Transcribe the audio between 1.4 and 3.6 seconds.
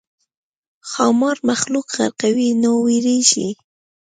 مخلوق غرقوي نو وېرېږي.